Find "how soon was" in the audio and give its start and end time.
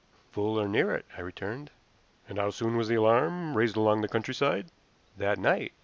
2.39-2.87